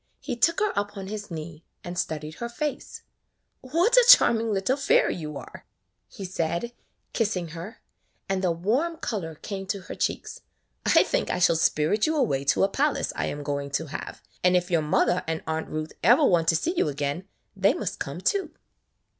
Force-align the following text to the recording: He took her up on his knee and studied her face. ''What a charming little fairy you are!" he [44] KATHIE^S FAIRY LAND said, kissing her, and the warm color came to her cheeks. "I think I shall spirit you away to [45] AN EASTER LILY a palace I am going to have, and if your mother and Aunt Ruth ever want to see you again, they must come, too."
He 0.19 0.35
took 0.35 0.59
her 0.61 0.73
up 0.75 0.97
on 0.97 1.09
his 1.09 1.29
knee 1.29 1.63
and 1.83 1.95
studied 1.95 2.33
her 2.39 2.49
face. 2.49 3.03
''What 3.63 3.95
a 3.95 4.05
charming 4.09 4.51
little 4.51 4.75
fairy 4.75 5.15
you 5.15 5.37
are!" 5.37 5.63
he 6.09 6.25
[44] 6.25 6.25
KATHIE^S 6.25 6.35
FAIRY 6.35 6.49
LAND 6.57 6.63
said, 6.63 6.73
kissing 7.13 7.47
her, 7.49 7.81
and 8.27 8.43
the 8.43 8.51
warm 8.51 8.97
color 8.97 9.35
came 9.35 9.67
to 9.67 9.81
her 9.81 9.93
cheeks. 9.93 10.41
"I 10.87 11.03
think 11.03 11.29
I 11.29 11.37
shall 11.37 11.55
spirit 11.55 12.07
you 12.07 12.15
away 12.15 12.43
to 12.45 12.53
[45] 12.61 12.63
AN 12.63 12.65
EASTER 12.73 12.79
LILY 12.83 12.89
a 12.89 12.93
palace 12.95 13.13
I 13.15 13.25
am 13.27 13.43
going 13.43 13.69
to 13.69 13.85
have, 13.91 14.23
and 14.43 14.57
if 14.57 14.71
your 14.71 14.81
mother 14.81 15.23
and 15.27 15.43
Aunt 15.45 15.69
Ruth 15.69 15.93
ever 16.01 16.25
want 16.25 16.47
to 16.47 16.55
see 16.55 16.75
you 16.75 16.87
again, 16.87 17.27
they 17.55 17.75
must 17.75 17.99
come, 17.99 18.21
too." 18.21 18.49